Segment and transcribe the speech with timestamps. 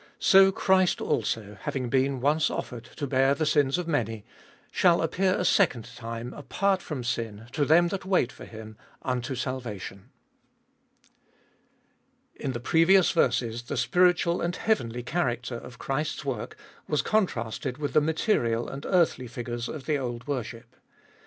[0.17, 4.25] So Christ also, having been once offered to bear the sins of many,
[4.71, 9.35] shall appear a second time, apart from sin, to them that wait for Mm, unto
[9.35, 10.09] salvation.
[12.35, 16.57] IN the previous verses the spiritual and heavenly character of Christ's work
[16.87, 20.75] was contrasted with the material and earthly figures of the old worship.